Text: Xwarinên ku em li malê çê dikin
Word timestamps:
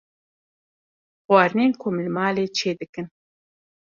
Xwarinên 1.25 1.71
ku 1.79 1.85
em 1.91 1.97
li 2.05 2.09
malê 2.17 2.43
çê 2.57 2.71
dikin 2.79 3.07